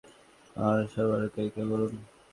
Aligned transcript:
আর 0.57 0.79
সরবরাহকারী 0.93 1.49
কে 1.55 1.61
বলুন? 1.71 1.91